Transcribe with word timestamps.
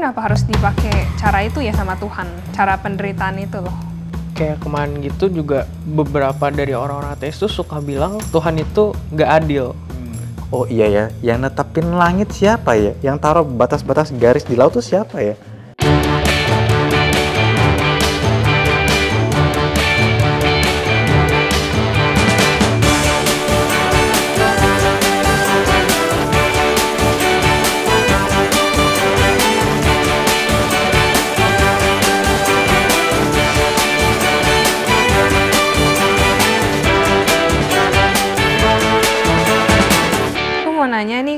kenapa 0.00 0.32
harus 0.32 0.48
dipakai 0.48 1.04
cara 1.20 1.44
itu 1.44 1.60
ya 1.60 1.76
sama 1.76 1.92
Tuhan? 2.00 2.24
Cara 2.56 2.80
penderitaan 2.80 3.36
itu 3.36 3.60
loh. 3.60 3.76
Kayak 4.32 4.64
kemarin 4.64 4.96
gitu 5.04 5.28
juga 5.28 5.68
beberapa 5.84 6.48
dari 6.48 6.72
orang-orang 6.72 7.12
ateis 7.12 7.36
tuh 7.36 7.52
suka 7.52 7.84
bilang 7.84 8.16
Tuhan 8.32 8.64
itu 8.64 8.96
nggak 9.12 9.30
adil. 9.44 9.76
Oh 10.48 10.64
iya 10.72 10.88
ya, 10.88 11.04
yang 11.20 11.44
netapin 11.44 11.84
langit 11.92 12.32
siapa 12.32 12.80
ya? 12.80 12.96
Yang 13.04 13.16
taruh 13.20 13.44
batas-batas 13.44 14.08
garis 14.16 14.48
di 14.48 14.56
laut 14.56 14.72
tuh 14.72 14.80
siapa 14.80 15.20
ya? 15.20 15.36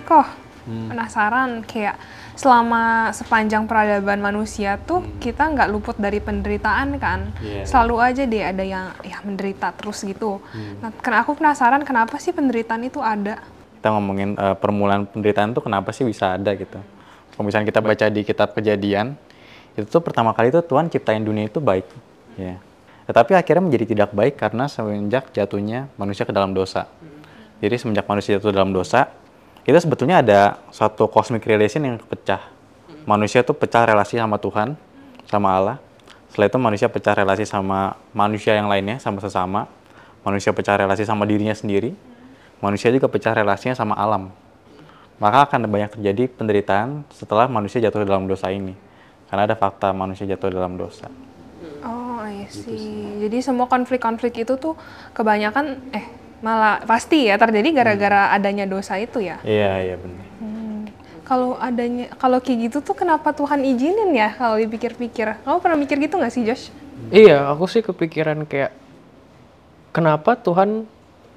Nih 0.02 0.05
kok, 0.11 0.27
penasaran 0.66 1.62
kayak 1.62 1.95
selama 2.34 3.15
sepanjang 3.15 3.70
peradaban 3.70 4.19
manusia 4.19 4.80
tuh 4.83 5.05
kita 5.23 5.47
nggak 5.55 5.69
luput 5.70 5.95
dari 5.95 6.19
penderitaan 6.19 6.98
kan? 6.98 7.30
Iya. 7.38 7.62
Selalu 7.62 7.95
aja 8.02 8.23
deh 8.27 8.42
ada 8.42 8.65
yang 8.66 8.91
ya 9.06 9.23
menderita 9.23 9.70
terus 9.78 10.02
gitu. 10.02 10.42
Nah, 10.83 10.91
karena 10.98 11.23
aku 11.23 11.38
penasaran 11.38 11.87
kenapa 11.87 12.19
sih 12.19 12.34
penderitaan 12.34 12.83
itu 12.83 12.98
ada? 12.98 13.38
Kita 13.78 13.95
ngomongin 13.95 14.34
eh, 14.34 14.56
permulaan 14.59 15.06
penderitaan 15.06 15.55
tuh 15.55 15.62
kenapa 15.62 15.95
sih 15.95 16.03
bisa 16.03 16.34
ada 16.34 16.50
gitu. 16.59 16.83
Kalau 17.33 17.45
misalnya 17.47 17.70
kita 17.70 17.80
baca 17.80 18.06
di 18.11 18.20
kitab 18.27 18.48
kejadian, 18.53 19.14
itu 19.78 19.87
tuh 19.89 20.03
pertama 20.05 20.34
kali 20.34 20.53
tuh 20.53 20.66
Tuhan 20.66 20.91
ciptain 20.91 21.23
dunia 21.23 21.47
itu 21.47 21.62
baik. 21.62 21.87
Ya. 22.37 22.58
Tetapi 23.06 23.34
akhirnya 23.34 23.62
menjadi 23.67 23.84
tidak 23.92 24.11
baik 24.14 24.34
karena 24.39 24.67
semenjak 24.67 25.30
jatuhnya 25.34 25.91
manusia 25.98 26.23
ke 26.25 26.33
dalam 26.33 26.55
dosa. 26.55 26.89
Jadi 27.62 27.78
semenjak 27.78 28.06
manusia 28.11 28.39
jatuh 28.39 28.50
dalam 28.50 28.75
dosa, 28.75 29.11
itu 29.62 29.78
sebetulnya 29.78 30.18
ada 30.18 30.58
satu 30.74 31.06
cosmic 31.06 31.46
relation 31.46 31.82
yang 31.86 31.96
pecah. 32.02 32.42
Manusia 33.06 33.46
tuh 33.46 33.55
pecah 33.55 33.86
relasi 33.86 34.18
sama 34.18 34.38
Tuhan, 34.38 34.74
sama 35.30 35.55
Allah. 35.55 35.77
Setelah 36.30 36.46
itu 36.50 36.58
manusia 36.58 36.88
pecah 36.91 37.14
relasi 37.14 37.46
sama 37.46 37.94
manusia 38.10 38.58
yang 38.58 38.66
lainnya, 38.66 38.98
sama 38.98 39.22
sesama. 39.22 39.70
Manusia 40.27 40.50
pecah 40.50 40.78
relasi 40.78 41.06
sama 41.06 41.27
dirinya 41.27 41.55
sendiri. 41.55 41.94
Manusia 42.62 42.90
juga 42.94 43.06
pecah 43.10 43.34
relasinya 43.34 43.74
sama 43.74 43.94
alam. 43.98 44.30
Maka 45.18 45.46
akan 45.46 45.70
banyak 45.70 45.98
terjadi 45.98 46.30
penderitaan 46.30 47.06
setelah 47.14 47.46
manusia 47.46 47.78
jatuh 47.78 48.02
dalam 48.02 48.27
dosa 48.27 48.50
ini. 48.50 48.74
Karena 49.30 49.46
ada 49.46 49.55
fakta 49.55 49.94
manusia 49.94 50.27
jatuh 50.27 50.50
dalam 50.50 50.74
dosa. 50.74 51.06
Oh, 51.83 52.22
I 52.22 52.46
see. 52.50 53.22
Jadi 53.22 53.38
semua 53.42 53.66
konflik-konflik 53.66 54.42
itu 54.46 54.58
tuh 54.58 54.74
kebanyakan 55.14 55.78
eh 55.94 56.22
malah 56.43 56.83
pasti 56.85 57.31
ya 57.31 57.39
terjadi 57.39 57.71
gara-gara 57.71 58.35
adanya 58.35 58.67
dosa 58.67 58.98
itu 58.98 59.23
ya. 59.23 59.39
Iya, 59.47 59.73
iya 59.81 59.97
benar. 59.97 60.27
Kalau 61.23 61.55
adanya 61.57 62.11
kalau 62.19 62.43
kayak 62.43 62.69
gitu 62.69 62.79
tuh 62.83 62.98
kenapa 62.98 63.31
Tuhan 63.33 63.62
izinin 63.62 64.11
ya 64.12 64.35
kalau 64.35 64.59
dipikir-pikir? 64.59 65.47
Kamu 65.47 65.63
pernah 65.63 65.79
mikir 65.79 65.97
gitu 66.03 66.19
nggak 66.19 66.35
sih 66.35 66.43
Josh? 66.43 66.69
Iya, 67.15 67.47
aku 67.48 67.70
sih 67.70 67.81
kepikiran 67.81 68.45
kayak 68.45 68.75
kenapa 69.95 70.35
Tuhan 70.35 70.85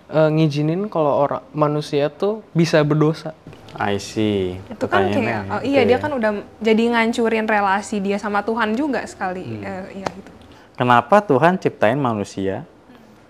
eh, 0.10 0.30
ngizinin 0.36 0.90
kalau 0.90 1.30
orang 1.30 1.46
manusia 1.54 2.10
tuh 2.10 2.42
bisa 2.52 2.82
berdosa. 2.82 3.38
I 3.78 4.02
see. 4.02 4.58
Itu 4.72 4.90
kan 4.90 5.12
kayak 5.12 5.42
oh 5.52 5.60
gitu 5.62 5.70
iya 5.70 5.82
dia 5.86 5.96
ya. 5.96 6.02
kan 6.02 6.12
udah 6.18 6.32
jadi 6.64 6.84
ngancurin 6.96 7.46
relasi 7.46 8.02
dia 8.02 8.18
sama 8.18 8.42
Tuhan 8.42 8.74
juga 8.74 9.06
sekali. 9.06 9.62
Eh, 9.62 10.02
iya 10.02 10.08
gitu. 10.10 10.32
Kenapa 10.76 11.24
Tuhan 11.24 11.56
ciptain 11.62 11.96
manusia 11.96 12.68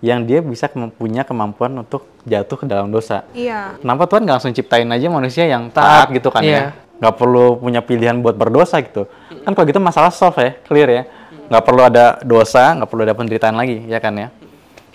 yang 0.04 0.28
dia 0.28 0.44
bisa 0.44 0.68
punya 0.72 1.24
kemampuan 1.24 1.72
untuk 1.80 2.08
jatuh 2.28 2.58
ke 2.60 2.66
dalam 2.68 2.92
dosa? 2.92 3.24
Iya. 3.32 3.80
Kenapa 3.80 4.04
Tuhan 4.10 4.22
nggak 4.28 4.36
langsung 4.42 4.56
ciptain 4.56 4.88
aja 4.90 5.08
manusia 5.08 5.44
yang 5.48 5.72
taat 5.72 6.12
gitu 6.12 6.28
kan 6.32 6.44
Iya. 6.44 6.56
ya? 6.56 6.64
Nggak 7.00 7.16
perlu 7.16 7.60
punya 7.60 7.82
pilihan 7.84 8.16
buat 8.20 8.36
berdosa 8.36 8.80
gitu. 8.80 9.08
Kan 9.44 9.52
kalau 9.56 9.66
gitu 9.68 9.80
masalah 9.84 10.12
solve 10.12 10.40
ya, 10.40 10.52
clear 10.68 10.90
ya. 10.92 11.04
Nggak 11.52 11.64
perlu 11.64 11.82
ada 11.86 12.06
dosa, 12.26 12.74
nggak 12.76 12.90
perlu 12.90 13.02
ada 13.06 13.16
penderitaan 13.16 13.56
lagi, 13.56 13.86
ya 13.86 14.00
kan 14.02 14.16
ya? 14.18 14.30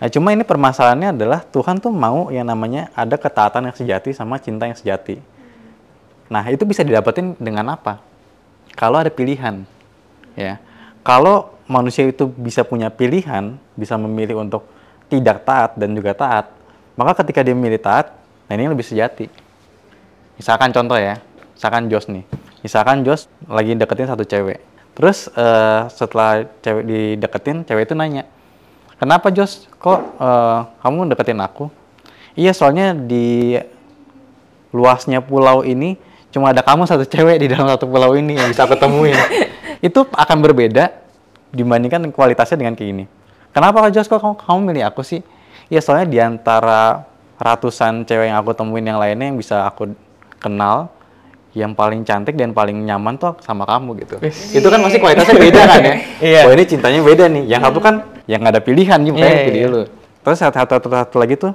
Nah 0.00 0.08
cuma 0.08 0.32
ini 0.32 0.42
permasalahannya 0.48 1.12
adalah 1.12 1.44
Tuhan 1.44 1.76
tuh 1.76 1.92
mau 1.92 2.32
yang 2.32 2.48
namanya 2.48 2.88
ada 2.96 3.20
ketaatan 3.20 3.68
yang 3.68 3.76
sejati 3.76 4.16
sama 4.16 4.40
cinta 4.40 4.64
yang 4.64 4.74
sejati. 4.74 5.20
Nah 6.32 6.46
itu 6.48 6.64
bisa 6.64 6.80
didapetin 6.80 7.36
dengan 7.36 7.76
apa? 7.76 8.00
Kalau 8.72 8.96
ada 8.96 9.12
pilihan, 9.12 9.60
ya. 10.38 10.56
Kalau 11.04 11.52
manusia 11.68 12.08
itu 12.08 12.26
bisa 12.32 12.64
punya 12.64 12.88
pilihan, 12.88 13.60
bisa 13.76 14.00
memilih 14.00 14.40
untuk 14.40 14.64
tidak 15.10 15.42
taat 15.42 15.74
dan 15.74 15.90
juga 15.92 16.14
taat, 16.14 16.48
maka 16.94 17.18
ketika 17.20 17.42
dia 17.42 17.52
memilih 17.52 17.82
taat, 17.82 18.14
nah 18.46 18.54
ini 18.54 18.70
yang 18.70 18.74
lebih 18.78 18.86
sejati. 18.86 19.26
Misalkan 20.38 20.70
contoh 20.70 20.96
ya, 20.96 21.18
misalkan 21.58 21.90
Jos 21.90 22.06
nih, 22.06 22.24
misalkan 22.62 23.02
Jos 23.02 23.26
lagi 23.50 23.74
deketin 23.74 24.08
satu 24.08 24.22
cewek, 24.22 24.62
terus 24.94 25.26
eh, 25.34 25.80
setelah 25.90 26.46
cewek 26.62 26.86
dideketin, 26.86 27.66
cewek 27.66 27.90
itu 27.90 27.98
nanya, 27.98 28.24
kenapa 28.96 29.34
Jos, 29.34 29.66
kok 29.82 30.00
eh, 30.22 30.58
kamu 30.80 31.10
deketin 31.12 31.42
aku? 31.42 31.68
Iya 32.38 32.54
soalnya 32.54 32.94
di 32.94 33.58
luasnya 34.70 35.18
pulau 35.18 35.66
ini 35.66 35.98
cuma 36.30 36.54
ada 36.54 36.62
kamu 36.62 36.86
satu 36.86 37.02
cewek 37.02 37.42
di 37.42 37.46
dalam 37.50 37.66
satu 37.66 37.90
pulau 37.90 38.14
ini 38.14 38.38
yang 38.38 38.48
bisa 38.48 38.64
aku 38.64 38.78
temuin. 38.78 39.18
itu 39.86 40.00
akan 40.06 40.38
berbeda 40.44 40.94
dibandingkan 41.50 42.06
kualitasnya 42.14 42.56
dengan 42.62 42.78
kayak 42.78 42.88
gini. 42.94 43.04
Kenapa 43.50 43.82
Kak 43.82 43.90
Jos 43.90 44.06
kok 44.06 44.22
kamu, 44.22 44.34
kamu 44.38 44.58
milih 44.62 44.84
aku 44.86 45.02
sih? 45.02 45.20
Ya 45.66 45.82
soalnya 45.82 46.06
di 46.06 46.18
antara 46.18 47.06
ratusan 47.36 48.04
cewek 48.04 48.30
yang 48.30 48.38
aku 48.38 48.54
temuin 48.54 48.84
yang 48.84 48.98
lainnya 48.98 49.30
yang 49.30 49.38
bisa 49.38 49.66
aku 49.66 49.90
kenal, 50.38 50.90
yang 51.50 51.74
paling 51.74 52.06
cantik 52.06 52.38
dan 52.38 52.54
paling 52.54 52.78
nyaman 52.78 53.18
tuh 53.18 53.34
sama 53.42 53.66
kamu 53.66 54.06
gitu. 54.06 54.16
Itu 54.54 54.66
kan 54.70 54.78
masih 54.78 55.02
kualitasnya 55.02 55.34
beda 55.34 55.60
kan 55.66 55.80
ya? 55.82 55.94
Iya. 56.30 56.40
Oh 56.46 56.52
ini 56.54 56.62
cintanya 56.62 57.00
beda 57.02 57.24
nih. 57.26 57.42
Yang 57.50 57.60
satu 57.66 57.78
kan 57.82 57.94
yang 58.30 58.38
nggak 58.38 58.54
ada 58.54 58.62
pilihan, 58.62 58.98
nih, 59.02 59.10
makanya 59.10 59.34
Iya, 59.34 59.46
pilih 59.50 59.60
iya. 59.62 59.68
lu. 59.74 59.82
Terus 60.20 60.36
satu, 60.38 60.54
satu, 60.54 60.72
satu, 60.78 60.86
satu 60.94 61.16
lagi 61.18 61.34
tuh, 61.34 61.52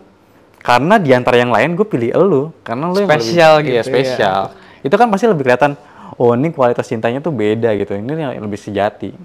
karena 0.60 0.96
di 1.00 1.12
antara 1.16 1.38
yang 1.40 1.54
lain 1.54 1.80
gue 1.80 1.88
pilih 1.88 2.10
elu, 2.12 2.44
karena 2.66 2.92
lu 2.92 2.98
yang 3.00 3.08
lebih- 3.08 3.24
Spesial 3.24 3.54
gitu, 3.64 3.72
Iya, 3.72 3.80
iya. 3.80 3.88
spesial. 3.88 4.40
Itu 4.84 4.96
kan 5.00 5.08
pasti 5.08 5.26
lebih 5.32 5.44
kelihatan, 5.48 5.72
oh 6.20 6.36
ini 6.36 6.52
kualitas 6.52 6.84
cintanya 6.84 7.24
tuh 7.24 7.32
beda 7.32 7.72
gitu. 7.80 7.96
Ini 7.96 8.12
yang 8.36 8.44
lebih 8.44 8.60
sejati. 8.60 9.16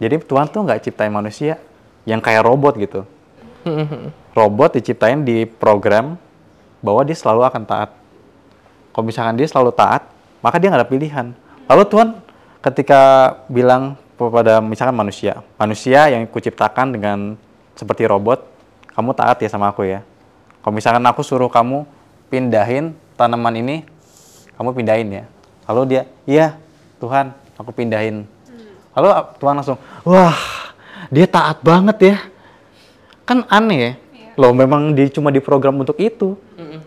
Jadi 0.00 0.16
Tuhan 0.24 0.48
tuh 0.48 0.64
nggak 0.64 0.80
ciptain 0.88 1.12
manusia 1.12 1.60
yang 2.08 2.24
kayak 2.24 2.42
robot 2.42 2.74
gitu. 2.80 3.04
Robot 4.38 4.80
diciptain 4.80 5.20
di 5.20 5.44
program 5.44 6.16
bahwa 6.80 7.04
dia 7.04 7.12
selalu 7.12 7.44
akan 7.44 7.62
taat. 7.68 7.92
Kalau 8.90 9.04
misalkan 9.04 9.36
dia 9.36 9.44
selalu 9.44 9.76
taat, 9.76 10.08
maka 10.40 10.56
dia 10.56 10.72
nggak 10.72 10.80
ada 10.80 10.88
pilihan. 10.88 11.26
Lalu 11.68 11.84
Tuhan 11.92 12.08
ketika 12.64 13.00
bilang 13.52 14.00
kepada 14.16 14.64
misalkan 14.64 14.96
manusia, 14.96 15.44
manusia 15.60 16.08
yang 16.08 16.24
kuciptakan 16.28 16.96
dengan 16.96 17.18
seperti 17.76 18.08
robot, 18.08 18.44
kamu 18.96 19.12
taat 19.12 19.40
ya 19.44 19.48
sama 19.52 19.68
aku 19.68 19.84
ya. 19.84 20.00
Kalau 20.60 20.72
misalkan 20.76 21.04
aku 21.04 21.24
suruh 21.24 21.48
kamu 21.48 21.84
pindahin 22.28 22.92
tanaman 23.16 23.56
ini, 23.56 23.76
kamu 24.56 24.76
pindahin 24.76 25.08
ya. 25.08 25.24
Lalu 25.68 25.82
dia, 25.88 26.02
iya 26.28 26.46
Tuhan, 27.00 27.32
aku 27.56 27.72
pindahin. 27.72 28.28
Lalu 28.96 29.08
Tuhan 29.38 29.54
langsung, 29.54 29.78
wah 30.02 30.38
dia 31.10 31.26
taat 31.26 31.62
banget 31.62 31.98
ya. 32.14 32.16
Kan 33.26 33.46
aneh 33.46 33.78
ya. 33.78 33.92
Loh 34.38 34.54
memang 34.54 34.94
dia 34.94 35.06
cuma 35.10 35.30
diprogram 35.30 35.76
untuk 35.78 35.98
itu. 36.00 36.34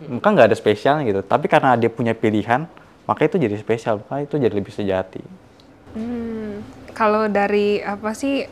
Maka 0.09 0.27
nggak 0.35 0.47
ada 0.51 0.57
spesialnya 0.57 1.03
gitu. 1.07 1.21
Tapi 1.23 1.47
karena 1.47 1.79
dia 1.79 1.87
punya 1.87 2.11
pilihan, 2.11 2.67
maka 3.07 3.23
itu 3.23 3.39
jadi 3.39 3.55
spesial. 3.55 4.03
Maka 4.03 4.27
itu 4.27 4.35
jadi 4.35 4.51
lebih 4.51 4.73
sejati. 4.75 5.23
Hmm, 5.93 6.65
kalau 6.91 7.29
dari 7.31 7.79
apa 7.79 8.11
sih 8.17 8.43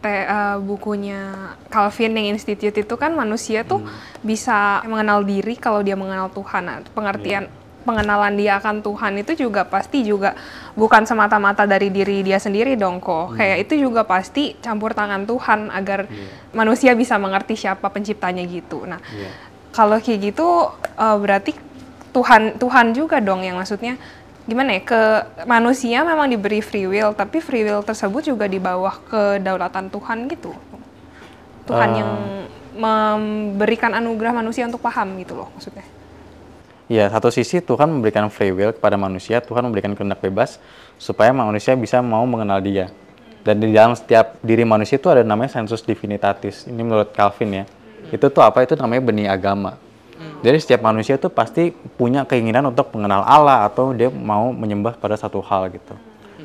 te- 0.00 0.26
eh, 0.26 0.56
bukunya 0.58 1.52
Calvin 1.68 2.16
yang 2.16 2.34
Institute 2.34 2.74
itu 2.74 2.94
kan 2.96 3.12
manusia 3.12 3.62
tuh 3.62 3.84
bisa 4.24 4.82
mengenal 4.88 5.22
diri 5.22 5.54
kalau 5.54 5.84
dia 5.84 5.94
mengenal 5.94 6.32
Tuhan. 6.32 6.62
Nah, 6.64 6.78
pengertian 6.96 7.46
pengenalan 7.86 8.34
dia 8.34 8.58
akan 8.58 8.82
Tuhan 8.82 9.22
itu 9.22 9.46
juga 9.46 9.62
pasti 9.62 10.02
juga 10.02 10.34
bukan 10.74 11.06
semata-mata 11.06 11.64
dari 11.64 11.88
diri 11.88 12.26
dia 12.26 12.42
sendiri 12.42 12.74
dong 12.74 12.98
kok. 12.98 13.38
Kayak 13.38 13.70
itu 13.70 13.86
juga 13.86 14.02
pasti 14.02 14.58
campur 14.58 14.92
tangan 14.92 15.22
Tuhan 15.24 15.70
agar 15.70 16.10
manusia 16.50 16.92
bisa 16.98 17.14
mengerti 17.16 17.54
siapa 17.54 17.86
penciptanya 17.88 18.42
gitu. 18.44 18.82
Nah, 18.84 18.98
kalau 19.70 20.02
kayak 20.02 20.34
gitu 20.34 20.74
eh, 20.98 21.16
berarti 21.16 21.54
Tuhan 22.10 22.56
Tuhan 22.56 22.96
juga 22.96 23.20
dong 23.20 23.44
yang 23.44 23.60
maksudnya 23.60 24.00
gimana 24.46 24.78
ya 24.78 24.82
ke 24.86 25.02
manusia 25.44 26.06
memang 26.06 26.30
diberi 26.30 26.62
free 26.62 26.86
will 26.86 27.10
tapi 27.12 27.42
free 27.42 27.66
will 27.66 27.82
tersebut 27.82 28.30
juga 28.30 28.46
di 28.46 28.62
bawah 28.62 28.94
kedaulatan 29.10 29.90
Tuhan 29.90 30.30
gitu 30.30 30.54
Tuhan 31.66 31.90
Eh. 31.90 31.96
yang 31.98 32.10
memberikan 32.78 33.90
anugerah 33.90 34.30
manusia 34.30 34.62
untuk 34.70 34.78
paham 34.78 35.18
gitu 35.18 35.34
loh 35.34 35.50
maksudnya 35.50 35.82
Ya, 36.86 37.10
satu 37.10 37.34
sisi 37.34 37.58
Tuhan 37.58 37.90
memberikan 37.90 38.30
free 38.30 38.54
will 38.54 38.70
kepada 38.70 38.94
manusia, 38.94 39.42
Tuhan 39.42 39.66
memberikan 39.66 39.90
kehendak 39.98 40.22
bebas 40.22 40.62
supaya 41.02 41.34
manusia 41.34 41.74
bisa 41.74 41.98
mau 41.98 42.22
mengenal 42.22 42.62
Dia. 42.62 42.94
Dan 43.42 43.58
di 43.58 43.74
dalam 43.74 43.98
setiap 43.98 44.38
diri 44.38 44.62
manusia 44.62 44.94
itu 44.94 45.10
ada 45.10 45.26
namanya 45.26 45.50
sensus 45.58 45.82
divinitatis. 45.82 46.70
Ini 46.70 46.78
menurut 46.78 47.10
Calvin 47.10 47.62
ya. 47.62 47.64
Itu 48.14 48.30
tuh 48.30 48.38
apa? 48.46 48.62
Itu 48.62 48.78
namanya 48.78 49.02
benih 49.02 49.26
agama. 49.26 49.82
Jadi 50.46 50.62
setiap 50.62 50.86
manusia 50.86 51.18
itu 51.18 51.26
pasti 51.26 51.74
punya 51.74 52.22
keinginan 52.22 52.70
untuk 52.70 52.94
mengenal 52.94 53.26
Allah 53.26 53.66
atau 53.66 53.90
dia 53.90 54.06
mau 54.06 54.54
menyembah 54.54 54.94
pada 54.94 55.18
satu 55.18 55.42
hal 55.42 55.74
gitu. 55.74 55.94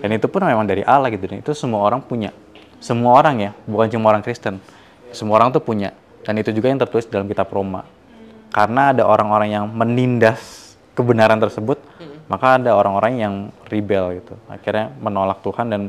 Dan 0.01 0.09
itu 0.17 0.25
pun 0.25 0.41
memang 0.41 0.65
dari 0.65 0.81
Allah 0.81 1.13
gitu. 1.13 1.21
Dan 1.29 1.45
itu 1.45 1.53
semua 1.53 1.85
orang 1.85 2.01
punya. 2.01 2.33
Semua 2.81 3.13
orang 3.13 3.37
ya, 3.37 3.51
bukan 3.69 3.94
cuma 3.94 4.09
orang 4.09 4.25
Kristen. 4.25 4.57
Semua 5.13 5.37
orang 5.37 5.53
tuh 5.53 5.61
punya. 5.61 5.94
Dan 6.25 6.41
itu 6.41 6.49
juga 6.49 6.73
yang 6.73 6.81
tertulis 6.81 7.05
dalam 7.05 7.29
kitab 7.29 7.45
Roma 7.53 8.00
karena 8.51 8.92
ada 8.92 9.03
orang-orang 9.07 9.50
yang 9.56 9.65
menindas 9.71 10.75
kebenaran 10.92 11.39
tersebut, 11.39 11.80
maka 12.27 12.59
ada 12.59 12.75
orang-orang 12.75 13.13
yang 13.19 13.33
rebel 13.71 14.19
gitu. 14.19 14.36
Akhirnya 14.51 14.92
menolak 15.00 15.39
Tuhan 15.39 15.71
dan 15.71 15.81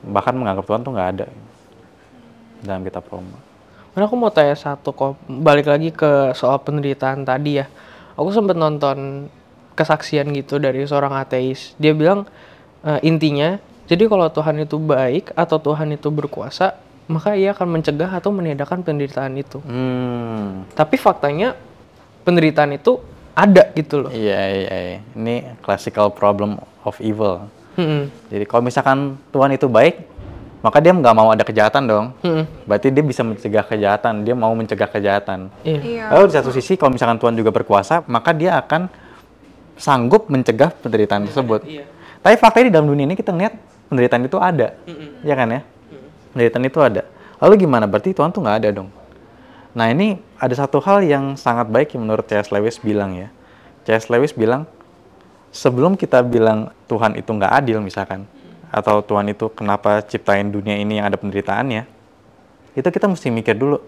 bahkan 0.00 0.32
menganggap 0.32 0.64
Tuhan 0.66 0.80
tuh 0.86 0.92
nggak 0.94 1.10
ada 1.18 1.26
dalam 2.62 2.82
kitab 2.86 3.04
Roma. 3.10 3.38
Mana 3.90 4.06
aku 4.06 4.14
mau 4.14 4.30
tanya 4.30 4.54
satu 4.54 4.94
kok 4.94 5.18
balik 5.26 5.66
lagi 5.66 5.90
ke 5.90 6.30
soal 6.38 6.62
penderitaan 6.62 7.26
tadi 7.26 7.58
ya. 7.58 7.66
Aku 8.14 8.30
sempat 8.30 8.54
nonton 8.54 9.26
kesaksian 9.74 10.30
gitu 10.30 10.62
dari 10.62 10.86
seorang 10.86 11.18
ateis. 11.18 11.74
Dia 11.74 11.90
bilang 11.90 12.28
e, 12.86 13.02
intinya 13.02 13.58
jadi 13.90 14.06
kalau 14.06 14.30
Tuhan 14.30 14.62
itu 14.62 14.78
baik 14.78 15.34
atau 15.34 15.58
Tuhan 15.58 15.90
itu 15.90 16.06
berkuasa, 16.14 16.78
maka 17.10 17.34
ia 17.34 17.50
akan 17.50 17.74
mencegah 17.74 18.06
atau 18.06 18.30
meniadakan 18.30 18.86
penderitaan 18.86 19.34
itu. 19.34 19.58
Hmm, 19.66 20.62
Tapi 20.78 20.94
faktanya 20.94 21.58
penderitaan 22.30 22.70
itu 22.78 23.02
ada 23.34 23.68
gitu 23.74 24.06
loh. 24.06 24.10
iya, 24.14 24.40
iya, 24.50 24.76
iya. 24.78 24.98
Ini 25.18 25.58
classical 25.64 26.14
problem 26.14 26.62
of 26.86 26.96
evil. 27.02 27.46
Mm-mm. 27.78 28.10
Jadi 28.30 28.44
kalau 28.46 28.62
misalkan 28.62 29.18
Tuhan 29.30 29.50
itu 29.54 29.66
baik, 29.70 30.02
maka 30.60 30.78
dia 30.82 30.92
nggak 30.92 31.14
mau 31.16 31.32
ada 31.32 31.42
kejahatan 31.46 31.82
dong. 31.88 32.06
Mm-mm. 32.20 32.44
Berarti 32.68 32.92
dia 32.92 33.04
bisa 33.04 33.22
mencegah 33.24 33.64
kejahatan, 33.64 34.26
dia 34.26 34.34
mau 34.36 34.52
mencegah 34.52 34.90
kejahatan. 34.90 35.48
Iya. 35.64 35.80
Iya. 35.80 36.04
Lalu 36.12 36.24
di 36.30 36.34
satu 36.36 36.50
sisi 36.52 36.76
kalau 36.76 36.92
misalkan 36.92 37.16
Tuhan 37.16 37.34
juga 37.38 37.50
berkuasa, 37.54 38.04
maka 38.10 38.30
dia 38.36 38.60
akan 38.60 38.90
sanggup 39.80 40.28
mencegah 40.28 40.74
penderitaan 40.76 41.24
tersebut. 41.30 41.64
Iya. 41.64 41.88
Tapi 42.20 42.34
faktanya 42.36 42.66
di 42.68 42.74
dalam 42.76 42.86
dunia 42.92 43.08
ini 43.08 43.16
kita 43.16 43.32
ngeliat 43.32 43.54
penderitaan 43.88 44.22
itu 44.28 44.36
ada, 44.36 44.76
ya 45.24 45.34
kan 45.34 45.48
ya? 45.48 45.60
Penderitaan 46.36 46.64
itu 46.68 46.78
ada. 46.84 47.02
Lalu 47.40 47.64
gimana? 47.64 47.88
Berarti 47.88 48.12
Tuhan 48.12 48.28
tuh 48.28 48.44
nggak 48.44 48.56
ada 48.60 48.68
dong. 48.76 48.92
Nah 49.70 49.86
ini 49.90 50.18
ada 50.36 50.54
satu 50.54 50.82
hal 50.82 51.06
yang 51.06 51.38
sangat 51.38 51.70
baik 51.70 51.94
yang 51.94 52.02
menurut 52.06 52.26
C.S. 52.26 52.50
Lewis 52.50 52.82
bilang 52.82 53.14
ya. 53.14 53.28
C.S. 53.86 54.10
Lewis 54.10 54.34
bilang 54.34 54.66
sebelum 55.54 55.94
kita 55.94 56.22
bilang 56.26 56.74
Tuhan 56.90 57.14
itu 57.14 57.30
nggak 57.30 57.52
adil 57.54 57.78
misalkan, 57.82 58.26
atau 58.70 59.02
Tuhan 59.02 59.30
itu 59.30 59.50
kenapa 59.50 60.02
ciptain 60.02 60.46
dunia 60.50 60.78
ini 60.78 60.98
yang 60.98 61.06
ada 61.10 61.18
penderitaannya, 61.18 61.86
itu 62.74 62.88
kita 62.90 63.06
mesti 63.10 63.30
mikir 63.30 63.58
dulu 63.58 63.82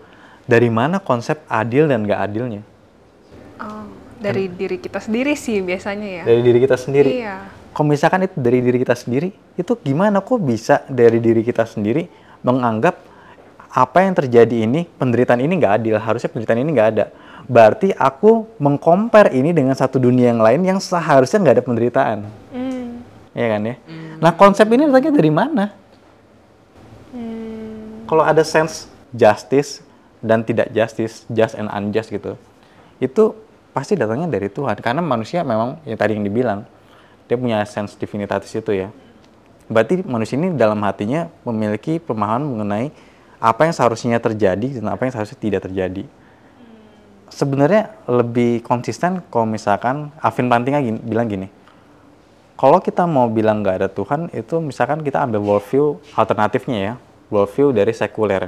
dari 0.46 0.70
mana 0.70 0.98
konsep 0.98 1.38
adil 1.46 1.86
dan 1.86 2.02
nggak 2.02 2.18
adilnya 2.18 2.62
Oh, 3.62 3.86
dari 4.18 4.50
diri 4.50 4.82
kita 4.82 4.98
sendiri 4.98 5.38
sih 5.38 5.62
biasanya 5.62 6.08
ya. 6.22 6.22
dari 6.26 6.42
diri 6.42 6.58
kita 6.58 6.74
sendiri. 6.74 7.10
Iya. 7.22 7.46
Kalau 7.70 7.86
misalkan 7.86 8.26
itu 8.26 8.36
dari 8.42 8.58
diri 8.58 8.82
kita 8.82 8.98
sendiri, 8.98 9.30
itu 9.54 9.72
gimana 9.86 10.18
kok 10.18 10.42
bisa 10.42 10.82
dari 10.90 11.22
diri 11.22 11.46
kita 11.46 11.62
sendiri 11.62 12.10
menganggap 12.42 12.98
apa 13.72 14.04
yang 14.04 14.12
terjadi 14.12 14.68
ini 14.68 14.84
penderitaan 15.00 15.40
ini 15.40 15.56
nggak 15.56 15.74
adil, 15.80 15.96
harusnya 15.96 16.28
penderitaan 16.28 16.60
ini 16.60 16.70
nggak 16.76 16.88
ada. 16.92 17.04
Berarti 17.48 17.90
aku 17.96 18.46
mengcompare 18.60 19.32
ini 19.32 19.50
dengan 19.56 19.72
satu 19.72 19.96
dunia 19.96 20.30
yang 20.30 20.44
lain 20.44 20.60
yang 20.62 20.78
seharusnya 20.78 21.40
nggak 21.40 21.56
ada 21.58 21.64
penderitaan, 21.64 22.18
Hmm. 22.52 23.00
ya 23.32 23.46
kan 23.48 23.60
ya? 23.64 23.74
Nah 24.20 24.32
konsep 24.36 24.68
ini 24.70 24.86
datangnya 24.86 25.12
dari 25.16 25.32
mana? 25.32 25.66
Hmm. 27.12 28.08
kalau 28.08 28.24
ada 28.24 28.40
sense 28.40 28.88
justice 29.12 29.84
dan 30.24 30.44
tidak 30.44 30.72
justice, 30.72 31.24
just 31.28 31.56
and 31.56 31.68
unjust 31.72 32.08
gitu, 32.12 32.36
itu 33.00 33.36
pasti 33.72 33.96
datangnya 33.96 34.28
dari 34.28 34.52
Tuhan. 34.52 34.76
Karena 34.80 35.00
manusia 35.00 35.40
memang 35.44 35.80
yang 35.88 35.96
tadi 35.96 36.16
yang 36.16 36.24
dibilang, 36.24 36.64
dia 37.28 37.36
punya 37.40 37.64
sense 37.64 37.96
divinitatis 37.96 38.52
itu 38.52 38.72
ya. 38.72 38.88
Berarti 39.68 40.04
manusia 40.04 40.36
ini 40.36 40.52
dalam 40.52 40.80
hatinya 40.84 41.32
memiliki 41.48 41.96
pemahaman 41.96 42.44
mengenai 42.44 42.92
apa 43.42 43.66
yang 43.66 43.74
seharusnya 43.74 44.22
terjadi 44.22 44.78
dan 44.78 44.94
apa 44.94 45.02
yang 45.02 45.12
seharusnya 45.18 45.38
tidak 45.42 45.66
terjadi. 45.66 46.06
Sebenarnya 47.26 47.90
lebih 48.06 48.62
konsisten 48.62 49.18
kalau 49.26 49.50
misalkan 49.50 50.14
Alvin 50.22 50.46
Plantinga 50.46 50.78
gini- 50.78 51.02
bilang 51.02 51.26
gini, 51.26 51.50
kalau 52.54 52.78
kita 52.78 53.02
mau 53.02 53.26
bilang 53.26 53.66
nggak 53.66 53.76
ada 53.82 53.88
Tuhan, 53.90 54.30
itu 54.30 54.62
misalkan 54.62 55.02
kita 55.02 55.18
ambil 55.26 55.42
worldview 55.42 55.98
alternatifnya 56.14 56.78
ya, 56.78 56.94
worldview 57.26 57.74
dari 57.74 57.90
sekuler. 57.90 58.46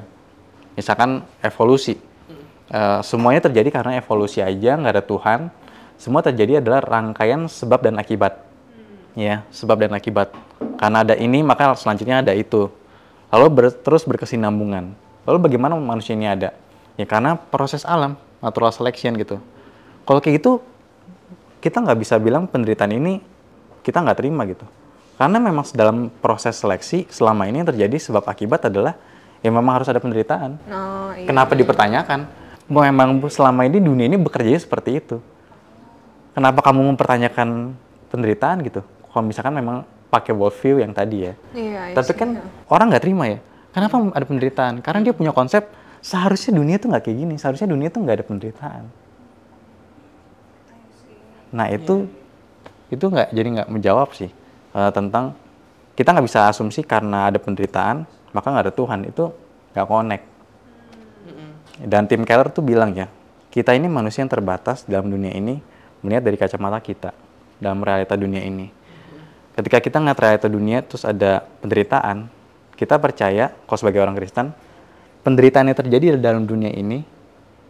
Misalkan 0.78 1.26
evolusi. 1.42 1.98
Eh, 2.70 3.00
semuanya 3.02 3.42
terjadi 3.42 3.74
karena 3.74 3.98
evolusi 3.98 4.38
aja, 4.38 4.78
nggak 4.78 4.94
ada 4.94 5.02
Tuhan. 5.02 5.40
Semua 5.98 6.22
terjadi 6.22 6.62
adalah 6.62 6.84
rangkaian 6.86 7.50
sebab 7.50 7.82
dan 7.82 7.98
akibat. 7.98 8.38
Ya, 9.18 9.42
sebab 9.50 9.82
dan 9.82 9.94
akibat. 9.98 10.30
Karena 10.78 11.02
ada 11.02 11.18
ini, 11.18 11.42
maka 11.42 11.74
selanjutnya 11.74 12.22
ada 12.22 12.30
itu. 12.30 12.70
Lalu 13.34 13.46
ber- 13.50 13.74
terus 13.82 14.06
berkesinambungan. 14.06 14.94
Lalu 15.26 15.38
bagaimana 15.42 15.74
manusia 15.74 16.14
ini 16.14 16.30
ada? 16.30 16.54
Ya 16.94 17.02
karena 17.02 17.34
proses 17.34 17.82
alam, 17.82 18.14
natural 18.38 18.70
selection 18.70 19.18
gitu. 19.18 19.42
Kalau 20.06 20.22
kayak 20.22 20.38
gitu, 20.38 20.62
kita 21.58 21.82
nggak 21.82 21.98
bisa 21.98 22.14
bilang 22.22 22.46
penderitaan 22.46 22.94
ini 22.94 23.18
kita 23.82 23.98
nggak 23.98 24.22
terima 24.22 24.46
gitu. 24.46 24.62
Karena 25.18 25.42
memang 25.42 25.66
dalam 25.74 26.14
proses 26.22 26.54
seleksi 26.54 27.10
selama 27.10 27.50
ini 27.50 27.62
yang 27.62 27.68
terjadi 27.74 27.98
sebab 27.98 28.22
akibat 28.30 28.70
adalah 28.70 28.94
ya 29.42 29.50
memang 29.50 29.82
harus 29.82 29.90
ada 29.90 29.98
penderitaan. 29.98 30.62
Oh, 30.70 31.10
iya. 31.18 31.26
Kenapa 31.26 31.58
dipertanyakan? 31.58 32.30
Memang 32.70 33.18
selama 33.26 33.66
ini 33.66 33.82
dunia 33.82 34.06
ini 34.06 34.14
bekerja 34.14 34.62
seperti 34.62 35.02
itu. 35.02 35.18
Kenapa 36.38 36.62
kamu 36.62 36.94
mempertanyakan 36.94 37.74
penderitaan 38.14 38.62
gitu? 38.62 38.82
Kalau 38.82 39.24
misalkan 39.26 39.54
memang 39.54 39.86
pakai 40.14 40.30
worldview 40.30 40.78
yang 40.78 40.94
tadi 40.94 41.26
ya. 41.26 41.34
Iya, 41.50 41.82
iya 41.90 41.94
Tapi 41.98 42.12
kan 42.14 42.38
iya. 42.38 42.46
orang 42.70 42.86
nggak 42.94 43.02
terima 43.02 43.24
ya. 43.26 43.38
Kenapa 43.74 43.98
ada 44.14 44.26
penderitaan? 44.26 44.74
Karena 44.78 45.00
dia 45.02 45.10
punya 45.10 45.34
konsep 45.34 45.66
seharusnya 45.98 46.54
dunia 46.54 46.78
tuh 46.78 46.94
nggak 46.94 47.02
kayak 47.10 47.18
gini. 47.18 47.34
Seharusnya 47.34 47.66
dunia 47.66 47.90
tuh 47.90 48.06
nggak 48.06 48.16
ada 48.22 48.26
penderitaan. 48.26 48.84
Nah 51.54 51.66
itu 51.74 52.06
itu 52.94 53.04
nggak 53.10 53.34
jadi 53.34 53.48
nggak 53.58 53.68
menjawab 53.74 54.14
sih 54.14 54.30
eh, 54.74 54.90
tentang 54.94 55.34
kita 55.98 56.14
nggak 56.14 56.26
bisa 56.26 56.46
asumsi 56.50 56.86
karena 56.86 57.30
ada 57.30 57.42
penderitaan 57.42 58.06
maka 58.34 58.46
nggak 58.50 58.64
ada 58.70 58.74
Tuhan 58.74 59.00
itu 59.10 59.24
nggak 59.74 59.86
connect. 59.90 60.26
Dan 61.74 62.06
Tim 62.06 62.22
Keller 62.22 62.54
tuh 62.54 62.62
bilang 62.62 62.94
ya 62.94 63.10
kita 63.50 63.74
ini 63.74 63.90
manusia 63.90 64.22
yang 64.22 64.30
terbatas 64.30 64.86
dalam 64.86 65.10
dunia 65.10 65.34
ini 65.34 65.58
melihat 66.02 66.22
dari 66.22 66.38
kacamata 66.38 66.78
kita 66.78 67.10
dalam 67.58 67.82
realita 67.82 68.14
dunia 68.14 68.42
ini. 68.42 68.83
Ketika 69.54 69.78
kita 69.78 70.02
ngeliat 70.02 70.18
realita 70.18 70.48
dunia 70.50 70.82
terus 70.82 71.06
ada 71.06 71.46
penderitaan, 71.62 72.26
kita 72.74 72.98
percaya 72.98 73.54
kalau 73.54 73.78
sebagai 73.78 74.02
orang 74.02 74.18
Kristen 74.18 74.50
penderitaan 75.22 75.70
yang 75.70 75.78
terjadi 75.78 76.18
dalam 76.18 76.42
dunia 76.44 76.74
ini 76.74 77.06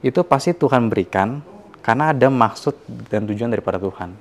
itu 0.00 0.20
pasti 0.24 0.56
Tuhan 0.56 0.88
berikan 0.88 1.44
karena 1.84 2.16
ada 2.16 2.32
maksud 2.32 2.72
dan 3.12 3.28
tujuan 3.28 3.52
daripada 3.52 3.76
Tuhan. 3.76 4.16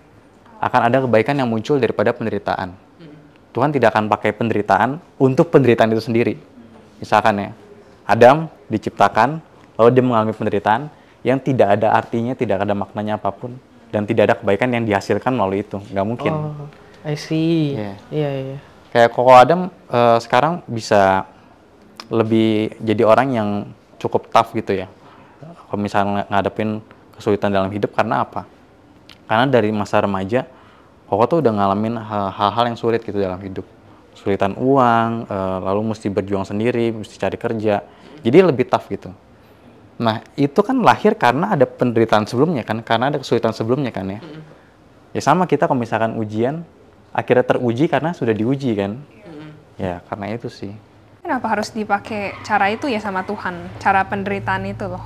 Akan 0.60 0.82
ada 0.84 1.04
kebaikan 1.04 1.40
yang 1.40 1.48
muncul 1.48 1.80
daripada 1.80 2.12
penderitaan. 2.12 2.76
Tuhan 3.56 3.70
tidak 3.72 3.96
akan 3.96 4.12
pakai 4.12 4.32
penderitaan 4.36 5.00
untuk 5.20 5.48
penderitaan 5.48 5.92
itu 5.96 6.04
sendiri. 6.04 6.36
Misalkan 7.00 7.36
ya, 7.40 7.52
Adam 8.04 8.52
diciptakan, 8.68 9.40
lalu 9.80 9.90
dia 9.92 10.04
mengalami 10.04 10.34
penderitaan 10.36 10.92
yang 11.24 11.40
tidak 11.40 11.80
ada 11.80 11.96
artinya, 11.96 12.36
tidak 12.36 12.64
ada 12.64 12.76
maknanya 12.76 13.16
apa 13.20 13.32
pun, 13.32 13.56
dan 13.92 14.04
tidak 14.04 14.24
ada 14.32 14.36
kebaikan 14.40 14.72
yang 14.72 14.84
dihasilkan 14.84 15.32
melalui 15.32 15.64
itu. 15.64 15.80
Nggak 15.80 16.06
mungkin. 16.08 16.34
Oh, 16.34 16.68
I 17.04 17.16
see. 17.20 17.76
Iya. 17.76 17.94
Iya, 18.10 18.30
iya. 18.32 18.58
Kayak 18.96 19.10
Koko 19.12 19.34
Adam 19.36 19.62
eh, 19.92 20.18
sekarang 20.24 20.64
bisa 20.70 21.28
lebih 22.08 22.76
jadi 22.80 23.04
orang 23.04 23.28
yang 23.34 23.50
cukup 24.00 24.32
tough 24.32 24.56
gitu 24.56 24.76
ya. 24.76 24.88
Kalau 25.42 25.80
misalnya 25.82 26.24
ngadepin 26.30 26.80
kesulitan 27.16 27.52
dalam 27.52 27.72
hidup 27.74 27.92
karena 27.92 28.24
apa? 28.24 28.48
Karena 29.28 29.50
dari 29.50 29.74
masa 29.74 30.00
remaja, 30.04 30.46
Koko 31.10 31.24
tuh 31.28 31.38
udah 31.44 31.52
ngalamin 31.52 32.00
hal- 32.00 32.32
hal-hal 32.32 32.64
yang 32.74 32.78
sulit 32.80 33.04
gitu 33.04 33.20
dalam 33.20 33.42
hidup. 33.42 33.66
Kesulitan 34.14 34.56
uang, 34.56 35.28
eh, 35.28 35.58
lalu 35.66 35.82
mesti 35.92 36.08
berjuang 36.08 36.46
sendiri, 36.48 36.94
mesti 36.94 37.18
cari 37.20 37.36
kerja. 37.36 37.84
Jadi 38.24 38.38
lebih 38.40 38.70
tough 38.70 38.88
gitu. 38.88 39.12
Nah, 40.00 40.26
itu 40.40 40.58
kan 40.66 40.80
lahir 40.82 41.14
karena 41.14 41.54
ada 41.54 41.70
penderitaan 41.70 42.26
sebelumnya 42.26 42.66
kan, 42.66 42.82
karena 42.82 43.14
ada 43.14 43.18
kesulitan 43.22 43.54
sebelumnya 43.54 43.94
kan 43.94 44.10
ya. 44.10 44.20
Ya 45.14 45.22
sama 45.22 45.46
kita 45.46 45.70
kalau 45.70 45.78
misalkan 45.78 46.18
ujian, 46.18 46.66
akhirnya 47.14 47.46
teruji 47.46 47.86
karena 47.86 48.12
sudah 48.12 48.34
diuji 48.34 48.74
kan. 48.74 48.98
Ya, 49.78 50.02
karena 50.10 50.34
itu 50.34 50.50
sih. 50.50 50.74
Kenapa 51.24 51.48
harus 51.50 51.72
dipakai 51.72 52.36
cara 52.44 52.68
itu 52.74 52.90
ya 52.92 53.00
sama 53.00 53.24
Tuhan? 53.24 53.56
Cara 53.80 54.04
penderitaan 54.04 54.68
itu 54.68 54.86
loh. 54.86 55.02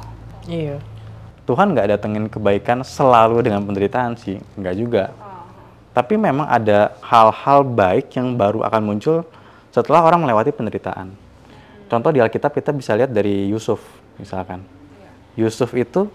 Iya. 0.49 0.81
Tuhan 1.47 1.71
nggak 1.71 1.87
datengin 1.95 2.25
kebaikan 2.27 2.83
selalu 2.83 3.45
dengan 3.45 3.63
penderitaan 3.63 4.19
sih, 4.19 4.41
nggak 4.59 4.75
juga. 4.75 5.03
Tapi 5.95 6.19
memang 6.19 6.43
ada 6.49 6.91
hal-hal 6.99 7.63
baik 7.63 8.11
yang 8.19 8.35
baru 8.35 8.65
akan 8.67 8.81
muncul 8.83 9.23
setelah 9.71 10.03
orang 10.03 10.27
melewati 10.27 10.51
penderitaan. 10.51 11.15
Contoh 11.87 12.11
di 12.11 12.19
Alkitab 12.19 12.51
kita 12.51 12.75
bisa 12.75 12.91
lihat 12.99 13.15
dari 13.15 13.47
Yusuf 13.47 13.79
misalkan. 14.19 14.59
Yusuf 15.39 15.71
itu 15.77 16.11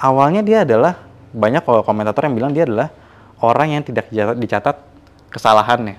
awalnya 0.00 0.40
dia 0.40 0.64
adalah 0.64 0.96
banyak 1.30 1.60
kalau 1.62 1.84
komentator 1.84 2.24
yang 2.24 2.34
bilang 2.34 2.52
dia 2.56 2.64
adalah 2.64 2.88
orang 3.44 3.76
yang 3.76 3.82
tidak 3.84 4.08
dicatat, 4.12 4.80
kesalahannya. 5.30 5.96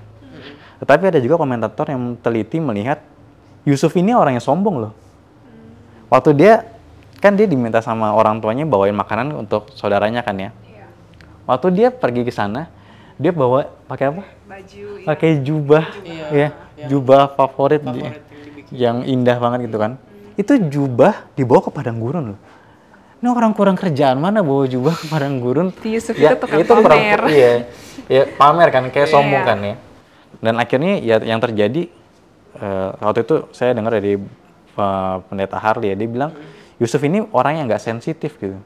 Tetapi 0.83 1.03
ada 1.13 1.19
juga 1.21 1.37
komentator 1.39 1.87
yang 1.89 2.17
teliti 2.19 2.57
melihat 2.57 3.01
Yusuf 3.63 3.93
ini 3.97 4.11
orang 4.17 4.37
yang 4.37 4.45
sombong 4.45 4.81
loh. 4.81 4.93
Waktu 6.09 6.33
dia 6.35 6.65
kan 7.21 7.37
dia 7.37 7.45
diminta 7.45 7.79
sama 7.79 8.11
orang 8.17 8.41
tuanya 8.41 8.65
bawain 8.65 8.97
makanan 8.97 9.31
untuk 9.37 9.69
saudaranya 9.77 10.25
kan 10.25 10.35
ya. 10.35 10.49
Waktu 11.45 11.67
dia 11.73 11.87
pergi 11.93 12.25
ke 12.25 12.33
sana, 12.33 12.69
dia 13.21 13.29
bawa 13.29 13.69
pakai 13.85 14.09
apa? 14.09 14.23
Baju. 14.49 14.85
Pakai 15.05 15.29
jubah, 15.41 15.85
ya, 16.33 16.49
jubah 16.89 17.29
favorit, 17.33 17.81
dia, 17.81 18.17
yang 18.73 19.05
indah 19.05 19.37
banget 19.37 19.69
gitu 19.69 19.77
kan. 19.77 20.01
Itu 20.37 20.57
jubah 20.57 21.29
dibawa 21.37 21.61
ke 21.61 21.69
padang 21.69 22.01
gurun 22.01 22.33
loh. 22.33 22.39
Ini 23.21 23.29
orang 23.29 23.53
kurang 23.53 23.77
kerjaan 23.77 24.17
mana 24.17 24.41
bawa 24.41 24.65
jubah 24.65 24.97
ke 24.97 25.05
padang 25.05 25.37
gurun? 25.37 25.69
Yusuf 25.85 26.17
Ya, 26.17 26.33
itu 26.33 26.41
tukang 26.41 26.57
itu 26.65 26.73
kurang- 26.73 26.97
pamer. 26.97 27.21
iya, 27.29 27.51
ya 28.09 28.23
pamer 28.33 28.73
kan, 28.73 28.89
kayak 28.89 29.05
Iya. 29.05 29.13
sombong 29.13 29.43
kan 29.45 29.57
ya. 29.61 29.75
Dan 30.41 30.57
akhirnya 30.57 30.93
ya 30.97 31.15
yang 31.21 31.37
terjadi 31.37 31.85
eh, 32.51 32.89
waktu 32.97 33.21
itu 33.21 33.45
saya 33.53 33.71
dengar 33.71 33.93
dari 33.93 34.17
eh, 34.17 35.15
pendeta 35.29 35.55
Harley 35.55 35.93
ya, 35.93 35.95
dia 35.95 36.09
bilang 36.09 36.31
Yusuf 36.81 36.97
ini 36.99 37.21
orang 37.29 37.61
yang 37.61 37.65
nggak 37.69 37.79
sensitif 37.79 38.35
gitu. 38.35 38.57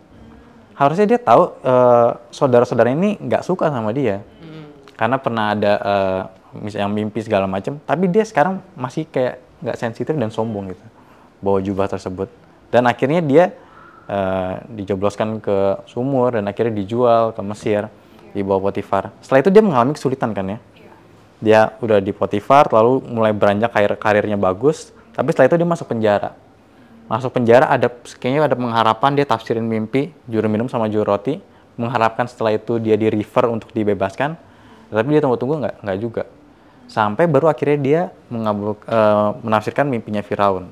Harusnya 0.71 1.03
dia 1.05 1.19
tahu 1.19 1.51
eh, 1.59 2.09
saudara-saudara 2.31 2.89
ini 2.89 3.19
nggak 3.19 3.43
suka 3.43 3.67
sama 3.67 3.91
dia, 3.91 4.24
karena 4.95 5.19
pernah 5.19 5.51
ada 5.51 5.74
eh, 5.75 6.21
misalnya 6.55 6.88
yang 6.88 6.95
mimpi 6.95 7.19
segala 7.19 7.43
macam. 7.43 7.75
Tapi 7.77 8.07
dia 8.07 8.24
sekarang 8.24 8.63
masih 8.74 9.03
kayak 9.05 9.35
nggak 9.59 9.77
sensitif 9.77 10.15
dan 10.15 10.31
sombong 10.31 10.71
gitu, 10.71 10.85
bawa 11.39 11.59
jubah 11.59 11.85
tersebut. 11.85 12.31
Dan 12.71 12.88
akhirnya 12.88 13.19
dia 13.19 13.51
eh, 14.09 14.53
dijebloskan 14.69 15.41
ke 15.41 15.85
sumur 15.89 16.38
dan 16.38 16.45
akhirnya 16.50 16.74
dijual 16.74 17.33
ke 17.33 17.41
Mesir 17.45 17.89
di 18.35 18.43
bawah 18.43 18.69
Potifar. 18.69 19.15
Setelah 19.24 19.39
itu 19.45 19.50
dia 19.53 19.63
mengalami 19.63 19.95
kesulitan 19.95 20.35
kan 20.35 20.45
ya. 20.45 20.59
Dia 21.39 21.62
udah 21.83 22.00
di 22.00 22.12
Potifar 22.15 22.71
lalu 22.71 23.03
mulai 23.05 23.35
beranjak 23.35 23.71
karir 23.71 23.93
karirnya 24.00 24.39
bagus, 24.39 24.91
tapi 25.15 25.31
setelah 25.31 25.47
itu 25.51 25.55
dia 25.59 25.67
masuk 25.67 25.88
penjara. 25.88 26.31
Masuk 27.05 27.31
penjara 27.38 27.69
ada 27.69 27.88
kayaknya 28.17 28.50
ada 28.50 28.57
pengharapan 28.57 29.12
dia 29.13 29.25
tafsirin 29.29 29.62
mimpi, 29.62 30.09
juru 30.25 30.50
minum 30.50 30.65
sama 30.65 30.89
juru 30.89 31.05
roti, 31.05 31.38
mengharapkan 31.77 32.25
setelah 32.25 32.57
itu 32.57 32.81
dia 32.81 32.97
di 32.97 33.07
river 33.13 33.45
untuk 33.51 33.69
dibebaskan. 33.71 34.35
Tapi 34.89 35.07
dia 35.12 35.21
tunggu-tunggu 35.21 35.62
nggak 35.62 35.75
nggak 35.85 35.97
juga. 36.01 36.24
Sampai 36.85 37.25
baru 37.25 37.50
akhirnya 37.50 37.77
dia 37.81 38.01
mengabul, 38.29 38.77
eh, 38.85 39.29
menafsirkan 39.41 39.89
mimpinya 39.89 40.21
Firaun. 40.21 40.69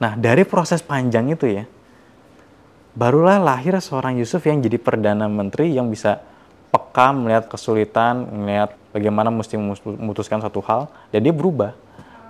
Nah, 0.00 0.16
dari 0.16 0.48
proses 0.48 0.80
panjang 0.80 1.28
itu 1.28 1.44
ya, 1.44 1.68
barulah 2.94 3.38
lahir 3.38 3.76
seorang 3.78 4.18
Yusuf 4.18 4.42
yang 4.46 4.58
jadi 4.62 4.76
perdana 4.76 5.30
menteri 5.30 5.74
yang 5.74 5.90
bisa 5.90 6.22
peka 6.70 7.10
melihat 7.10 7.50
kesulitan, 7.50 8.26
melihat 8.30 8.74
bagaimana 8.94 9.30
mesti 9.30 9.58
memutuskan 9.58 10.38
satu 10.42 10.62
hal, 10.62 10.86
dan 11.10 11.22
dia 11.22 11.34
berubah 11.34 11.74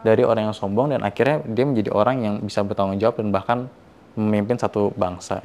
dari 0.00 0.24
orang 0.24 0.48
yang 0.48 0.56
sombong 0.56 0.96
dan 0.96 1.04
akhirnya 1.04 1.44
dia 1.44 1.64
menjadi 1.68 1.90
orang 1.92 2.16
yang 2.24 2.34
bisa 2.40 2.64
bertanggung 2.64 2.96
jawab 2.96 3.20
dan 3.20 3.28
bahkan 3.28 3.58
memimpin 4.16 4.56
satu 4.56 4.92
bangsa. 4.96 5.44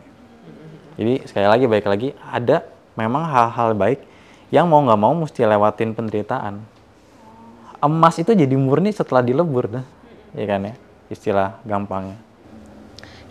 Jadi 0.95 1.27
sekali 1.27 1.47
lagi 1.47 1.65
baik 1.67 1.85
lagi 1.91 2.09
ada 2.23 2.63
memang 2.95 3.27
hal-hal 3.27 3.75
baik 3.75 3.99
yang 4.47 4.71
mau 4.71 4.79
nggak 4.79 4.99
mau 4.99 5.11
mesti 5.11 5.43
lewatin 5.43 5.91
penderitaan. 5.91 6.63
Emas 7.83 8.15
itu 8.15 8.31
jadi 8.31 8.55
murni 8.55 8.95
setelah 8.95 9.19
dilebur, 9.19 9.67
dah, 9.67 9.85
ya 10.31 10.45
kan 10.47 10.71
ya 10.71 10.73
istilah 11.11 11.59
gampangnya. 11.67 12.17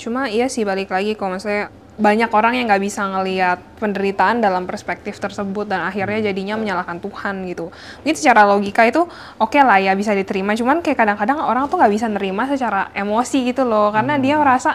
Cuma 0.01 0.27
iya 0.29 0.51
sih 0.51 0.67
balik 0.67 0.91
lagi 0.91 1.15
kalau 1.15 1.39
misalnya 1.39 1.71
banyak 1.95 2.27
orang 2.35 2.59
yang 2.59 2.67
nggak 2.67 2.83
bisa 2.83 3.07
ngelihat 3.07 3.63
penderitaan 3.79 4.43
dalam 4.43 4.67
perspektif 4.67 5.15
tersebut 5.23 5.71
dan 5.71 5.87
akhirnya 5.87 6.27
jadinya 6.27 6.59
menyalahkan 6.59 6.99
Tuhan 6.99 7.47
gitu. 7.47 7.71
Mungkin 8.03 8.17
secara 8.19 8.43
logika 8.51 8.83
itu 8.83 9.07
oke 9.39 9.59
lah 9.63 9.79
ya 9.79 9.95
bisa 9.95 10.11
diterima, 10.11 10.59
cuman 10.59 10.83
kayak 10.83 10.99
kadang-kadang 10.99 11.39
orang 11.39 11.71
tuh 11.71 11.79
nggak 11.79 11.95
bisa 11.95 12.11
nerima 12.11 12.51
secara 12.51 12.91
emosi 12.99 13.47
gitu 13.47 13.63
loh, 13.63 13.95
karena 13.95 14.19
dia 14.19 14.35
merasa 14.43 14.75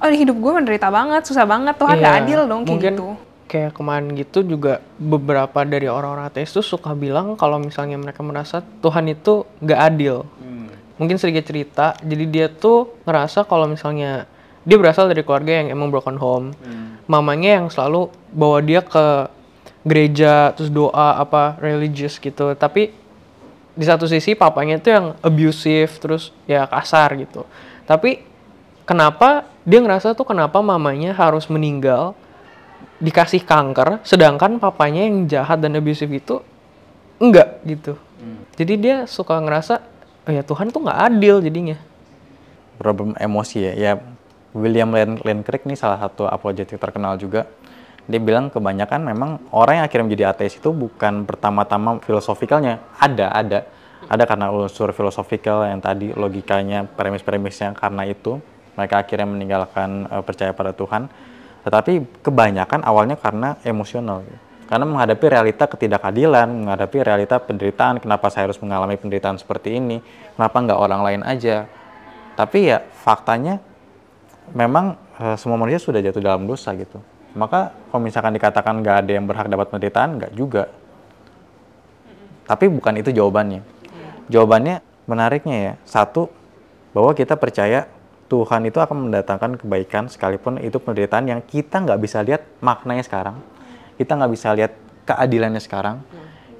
oh 0.00 0.08
hidup 0.08 0.32
gue 0.40 0.52
menderita 0.56 0.88
banget, 0.88 1.28
susah 1.28 1.44
banget, 1.44 1.76
Tuhan 1.76 2.00
nggak 2.00 2.14
Iya, 2.16 2.22
adil 2.24 2.40
dong 2.48 2.62
kayak 2.64 2.72
mungkin 2.72 2.92
gitu. 2.96 3.08
kayak 3.52 3.72
kemarin 3.76 4.06
gitu 4.16 4.38
juga 4.40 4.80
beberapa 4.96 5.60
dari 5.68 5.92
orang-orang 5.92 6.32
ateis 6.32 6.56
tuh 6.56 6.64
suka 6.64 6.96
bilang 6.96 7.36
kalau 7.36 7.60
misalnya 7.60 8.00
mereka 8.00 8.24
merasa 8.24 8.64
Tuhan 8.80 9.12
itu 9.12 9.44
nggak 9.60 9.80
adil. 9.92 10.24
Mungkin 10.96 11.20
sedikit 11.20 11.44
cerita, 11.52 11.92
jadi 12.00 12.24
dia 12.24 12.46
tuh 12.48 12.96
ngerasa 13.04 13.44
kalau 13.44 13.68
misalnya 13.68 14.24
dia 14.66 14.76
berasal 14.76 15.06
dari 15.06 15.22
keluarga 15.22 15.62
yang 15.62 15.70
emang 15.70 15.94
broken 15.94 16.18
home. 16.18 16.50
Mamanya 17.06 17.62
yang 17.62 17.66
selalu 17.70 18.10
bawa 18.34 18.58
dia 18.58 18.82
ke 18.82 19.30
gereja 19.86 20.50
terus 20.58 20.74
doa 20.74 21.22
apa 21.22 21.54
religious 21.62 22.18
gitu. 22.18 22.50
Tapi 22.58 22.90
di 23.76 23.84
satu 23.86 24.10
sisi 24.10 24.34
papanya 24.34 24.82
itu 24.82 24.90
yang 24.90 25.14
abusive 25.22 25.92
terus 26.02 26.34
ya 26.50 26.66
kasar 26.66 27.14
gitu. 27.14 27.46
Tapi 27.86 28.26
kenapa 28.82 29.46
dia 29.62 29.78
ngerasa 29.78 30.18
tuh 30.18 30.26
kenapa 30.26 30.58
mamanya 30.58 31.14
harus 31.14 31.46
meninggal 31.46 32.18
dikasih 32.98 33.44
kanker 33.44 34.00
sedangkan 34.02 34.58
papanya 34.58 35.06
yang 35.06 35.28
jahat 35.30 35.62
dan 35.62 35.78
abusive 35.78 36.10
itu 36.10 36.42
enggak 37.22 37.62
gitu. 37.62 37.94
Jadi 38.56 38.74
dia 38.80 38.96
suka 39.06 39.38
ngerasa 39.38 39.78
oh 40.26 40.32
ya 40.34 40.42
Tuhan 40.42 40.74
tuh 40.74 40.82
nggak 40.82 41.00
adil 41.12 41.38
jadinya. 41.38 41.78
problem 42.76 43.16
emosi 43.16 43.56
ya. 43.60 43.72
Ya 43.72 43.92
William 44.56 44.88
Lane, 44.88 45.20
Lane 45.20 45.44
Craig 45.44 45.68
ini 45.68 45.76
salah 45.76 46.00
satu 46.00 46.24
apologetik 46.24 46.80
terkenal 46.80 47.20
juga. 47.20 47.44
Dia 48.08 48.22
bilang 48.22 48.48
kebanyakan 48.48 49.02
memang 49.02 49.30
orang 49.52 49.82
yang 49.82 49.84
akhirnya 49.84 50.06
menjadi 50.08 50.24
ateis 50.32 50.56
itu 50.56 50.72
bukan 50.72 51.28
pertama-tama 51.28 52.00
filosofikalnya. 52.00 52.80
Ada, 52.96 53.26
ada. 53.36 53.60
Ada 54.06 54.24
karena 54.24 54.54
unsur 54.54 54.94
filosofikal 54.94 55.66
yang 55.66 55.82
tadi 55.82 56.14
logikanya, 56.14 56.86
premis-premisnya 56.86 57.74
karena 57.74 58.06
itu 58.06 58.38
mereka 58.78 59.02
akhirnya 59.02 59.26
meninggalkan 59.26 60.06
eh, 60.06 60.22
percaya 60.22 60.54
pada 60.54 60.70
Tuhan. 60.70 61.10
Tetapi 61.66 62.22
kebanyakan 62.22 62.86
awalnya 62.86 63.18
karena 63.18 63.58
emosional. 63.66 64.22
Karena 64.70 64.86
menghadapi 64.86 65.26
realita 65.26 65.66
ketidakadilan, 65.66 66.46
menghadapi 66.46 67.02
realita 67.02 67.42
penderitaan, 67.42 67.98
kenapa 67.98 68.30
saya 68.30 68.50
harus 68.50 68.58
mengalami 68.62 68.94
penderitaan 68.98 69.38
seperti 69.38 69.78
ini, 69.78 69.98
kenapa 70.38 70.62
nggak 70.62 70.78
orang 70.78 71.00
lain 71.02 71.22
aja. 71.26 71.66
Tapi 72.38 72.70
ya 72.70 72.82
faktanya 73.02 73.58
memang 74.54 74.98
eh, 75.18 75.36
semua 75.40 75.58
manusia 75.58 75.80
sudah 75.80 75.98
jatuh 75.98 76.22
dalam 76.22 76.46
dosa 76.46 76.74
gitu. 76.76 77.00
Maka 77.36 77.74
kalau 77.92 78.00
misalkan 78.00 78.32
dikatakan 78.32 78.80
nggak 78.80 78.96
ada 79.04 79.12
yang 79.12 79.24
berhak 79.28 79.46
dapat 79.50 79.68
penderitaan, 79.68 80.10
nggak 80.16 80.32
juga. 80.32 80.72
Tapi 82.46 82.70
bukan 82.70 83.02
itu 83.02 83.10
jawabannya. 83.12 83.60
Jawabannya 84.30 84.80
menariknya 85.06 85.56
ya, 85.58 85.72
satu, 85.84 86.30
bahwa 86.96 87.12
kita 87.12 87.36
percaya 87.36 87.90
Tuhan 88.26 88.66
itu 88.66 88.82
akan 88.82 89.06
mendatangkan 89.06 89.60
kebaikan 89.60 90.10
sekalipun 90.10 90.58
itu 90.58 90.82
penderitaan 90.82 91.30
yang 91.30 91.40
kita 91.44 91.78
nggak 91.78 92.00
bisa 92.02 92.24
lihat 92.26 92.42
maknanya 92.58 93.06
sekarang. 93.06 93.38
Kita 93.94 94.18
nggak 94.18 94.32
bisa 94.32 94.48
lihat 94.56 94.72
keadilannya 95.06 95.62
sekarang. 95.62 96.02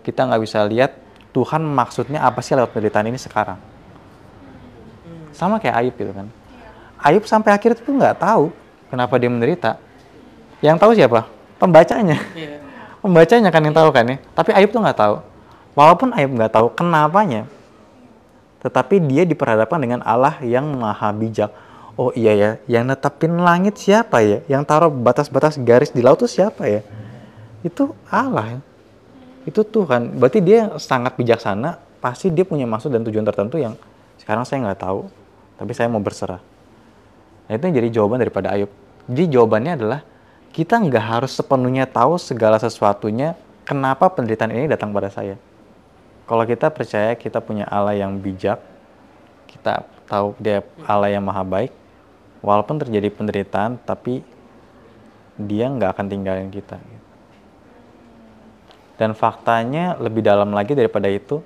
Kita 0.06 0.30
nggak 0.30 0.42
bisa 0.44 0.62
lihat 0.68 0.94
Tuhan 1.34 1.66
maksudnya 1.66 2.22
apa 2.22 2.38
sih 2.44 2.54
lewat 2.54 2.70
penderitaan 2.70 3.10
ini 3.10 3.18
sekarang. 3.18 3.58
Sama 5.34 5.58
kayak 5.58 5.76
Ayub 5.82 5.94
gitu 5.98 6.12
kan. 6.14 6.30
Ayub 7.00 7.24
sampai 7.28 7.52
akhir 7.52 7.78
itu 7.78 7.90
nggak 7.92 8.20
tahu 8.20 8.52
kenapa 8.88 9.14
dia 9.20 9.30
menderita. 9.30 9.76
Yang 10.64 10.76
tahu 10.80 10.90
siapa? 10.96 11.20
Pembacanya. 11.60 12.18
Pembacanya 13.04 13.50
kan 13.52 13.62
yang 13.62 13.76
tahu 13.76 13.88
kan 13.92 14.04
ya. 14.08 14.16
Tapi 14.32 14.50
Ayub 14.56 14.72
tuh 14.72 14.80
nggak 14.80 14.98
tahu. 14.98 15.14
Walaupun 15.76 16.16
Ayub 16.16 16.32
nggak 16.32 16.52
tahu 16.56 16.66
kenapanya, 16.72 17.44
tetapi 18.64 18.98
dia 19.04 19.22
diperhadapkan 19.22 19.78
dengan 19.78 20.00
Allah 20.02 20.40
yang 20.42 20.64
maha 20.74 21.12
bijak. 21.12 21.52
Oh 21.96 22.12
iya 22.12 22.32
ya, 22.36 22.50
yang 22.68 22.84
netapin 22.88 23.32
langit 23.40 23.80
siapa 23.80 24.20
ya? 24.20 24.44
Yang 24.48 24.62
taruh 24.68 24.92
batas-batas 24.92 25.56
garis 25.56 25.92
di 25.92 26.04
laut 26.04 26.20
itu 26.20 26.28
siapa 26.28 26.68
ya? 26.68 26.80
Itu 27.64 27.96
Allah 28.10 28.58
ya. 28.58 28.60
Itu 29.46 29.62
Tuhan. 29.62 30.18
Berarti 30.18 30.42
dia 30.42 30.76
sangat 30.82 31.14
bijaksana. 31.14 31.78
Pasti 32.02 32.28
dia 32.28 32.44
punya 32.44 32.68
maksud 32.68 32.92
dan 32.92 33.06
tujuan 33.06 33.24
tertentu 33.24 33.56
yang 33.56 33.78
sekarang 34.20 34.44
saya 34.44 34.66
nggak 34.66 34.80
tahu. 34.82 35.08
Tapi 35.56 35.72
saya 35.72 35.88
mau 35.88 36.02
berserah. 36.02 36.42
Nah 37.46 37.52
itu 37.54 37.62
yang 37.70 37.76
jadi 37.78 37.88
jawaban 38.02 38.18
daripada 38.22 38.54
Ayub. 38.54 38.70
Jadi 39.06 39.24
jawabannya 39.38 39.72
adalah 39.78 40.00
kita 40.50 40.82
nggak 40.82 41.04
harus 41.04 41.32
sepenuhnya 41.36 41.86
tahu 41.86 42.18
segala 42.18 42.58
sesuatunya 42.58 43.38
kenapa 43.62 44.10
penderitaan 44.10 44.50
ini 44.50 44.66
datang 44.66 44.90
pada 44.90 45.10
saya. 45.10 45.38
Kalau 46.26 46.42
kita 46.42 46.74
percaya 46.74 47.14
kita 47.14 47.38
punya 47.38 47.70
Allah 47.70 47.94
yang 47.94 48.18
bijak, 48.18 48.58
kita 49.46 49.86
tahu 50.10 50.34
dia 50.42 50.66
Allah 50.82 51.14
yang 51.14 51.22
maha 51.22 51.46
baik, 51.46 51.70
walaupun 52.42 52.82
terjadi 52.82 53.14
penderitaan, 53.14 53.78
tapi 53.82 54.26
dia 55.38 55.70
nggak 55.70 55.94
akan 55.94 56.06
tinggalin 56.10 56.50
kita. 56.50 56.82
Dan 58.96 59.12
faktanya 59.12 59.94
lebih 60.00 60.24
dalam 60.24 60.50
lagi 60.50 60.72
daripada 60.72 61.06
itu, 61.06 61.44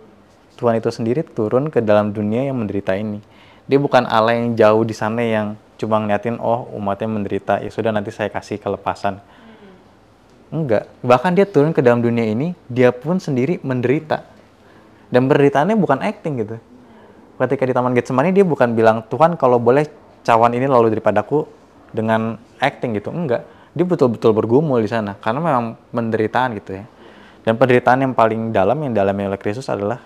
Tuhan 0.55 0.79
itu 0.79 0.89
sendiri 0.89 1.27
turun 1.27 1.69
ke 1.69 1.83
dalam 1.83 2.15
dunia 2.15 2.47
yang 2.47 2.57
menderita 2.63 2.95
ini. 2.95 3.19
Dia 3.67 3.77
bukan 3.77 4.07
Allah 4.07 4.39
yang 4.39 4.55
jauh 4.55 4.87
di 4.87 4.95
sana 4.95 5.21
yang 5.21 5.59
cuma 5.81 5.97
ngeliatin, 5.97 6.37
oh 6.37 6.69
umatnya 6.77 7.09
menderita, 7.09 7.65
ya 7.65 7.73
sudah 7.73 7.89
nanti 7.89 8.13
saya 8.13 8.29
kasih 8.29 8.61
kelepasan. 8.61 9.17
Enggak, 10.53 10.91
bahkan 11.01 11.33
dia 11.33 11.49
turun 11.49 11.73
ke 11.73 11.81
dalam 11.81 12.05
dunia 12.05 12.27
ini, 12.29 12.53
dia 12.69 12.93
pun 12.93 13.17
sendiri 13.17 13.63
menderita. 13.65 14.27
Dan 15.09 15.27
penderitaannya 15.27 15.75
bukan 15.81 16.05
acting 16.05 16.45
gitu. 16.45 16.57
Ketika 17.41 17.65
di 17.65 17.73
Taman 17.73 17.97
Getsemani 17.97 18.31
dia 18.37 18.45
bukan 18.45 18.77
bilang, 18.77 19.01
Tuhan 19.09 19.41
kalau 19.41 19.57
boleh 19.57 19.89
cawan 20.21 20.53
ini 20.53 20.69
lalu 20.69 20.93
daripadaku 20.93 21.49
dengan 21.91 22.37
acting 22.61 22.99
gitu. 23.01 23.09
Enggak, 23.11 23.49
dia 23.73 23.87
betul-betul 23.87 24.37
bergumul 24.37 24.79
di 24.85 24.91
sana. 24.91 25.17
Karena 25.17 25.41
memang 25.41 25.79
penderitaan 25.91 26.59
gitu 26.61 26.77
ya. 26.77 26.85
Dan 27.41 27.57
penderitaan 27.57 28.05
yang 28.05 28.13
paling 28.13 28.53
dalam 28.53 28.77
yang 28.85 28.93
dialami 28.93 29.33
oleh 29.33 29.41
Kristus 29.41 29.73
adalah 29.73 29.99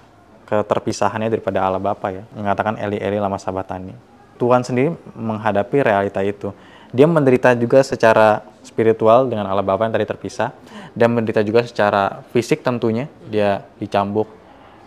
keterpisahannya 0.47 1.33
daripada 1.33 1.67
Allah 1.67 1.83
Bapa 1.83 2.15
ya. 2.15 2.23
Mengatakan 2.37 2.79
Eli 2.79 3.01
Eli 3.03 3.19
lama 3.19 3.41
sabatani. 3.41 4.14
Tuhan 4.39 4.67
sendiri 4.67 4.95
menghadapi 5.15 5.83
realita 5.83 6.21
itu. 6.23 6.51
Dia 6.95 7.11
menderita 7.11 7.55
juga 7.59 7.83
secara 7.83 8.47
spiritual 8.63 9.27
dengan 9.27 9.51
Allah 9.51 9.67
Bapa 9.67 9.83
yang 9.83 9.95
tadi 9.95 10.07
terpisah 10.07 10.55
dan 10.95 11.11
menderita 11.11 11.43
juga 11.43 11.67
secara 11.67 12.23
fisik 12.31 12.63
tentunya. 12.63 13.11
Dia 13.27 13.67
dicambuk 13.83 14.31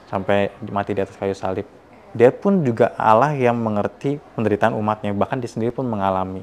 sampai 0.08 0.51
mati 0.72 0.96
di 0.96 1.04
atas 1.04 1.20
kayu 1.20 1.36
salib. 1.36 1.68
Dia 2.16 2.32
pun 2.32 2.63
juga 2.63 2.96
Allah 2.96 3.36
yang 3.36 3.60
mengerti 3.60 4.18
penderitaan 4.39 4.72
umatnya, 4.74 5.12
bahkan 5.12 5.38
dia 5.38 5.51
sendiri 5.51 5.75
pun 5.75 5.84
mengalami. 5.84 6.42